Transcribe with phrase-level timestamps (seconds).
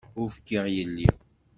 [0.19, 1.07] Ur fkiɣ yelli.